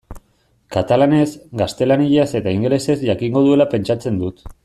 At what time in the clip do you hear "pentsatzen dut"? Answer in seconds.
3.77-4.45